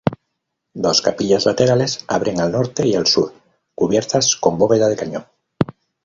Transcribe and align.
Dos 0.83 0.99
capillas 1.03 1.45
laterales 1.45 2.03
abren 2.07 2.41
al 2.41 2.51
norte 2.53 2.87
y 2.87 2.95
al 2.95 3.05
sur, 3.05 3.33
cubiertas 3.75 4.35
con 4.35 4.57
bóveda 4.57 4.89
de 4.89 4.95
cañón. 4.95 5.25